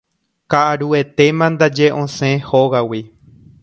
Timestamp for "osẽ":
2.01-2.31